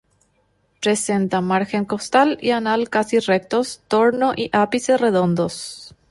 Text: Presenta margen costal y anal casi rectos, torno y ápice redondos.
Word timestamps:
Presenta 0.81 1.41
margen 1.41 1.85
costal 1.85 2.39
y 2.41 2.49
anal 2.49 2.89
casi 2.89 3.19
rectos, 3.19 3.83
torno 3.87 4.33
y 4.35 4.49
ápice 4.51 4.97
redondos. 4.97 5.93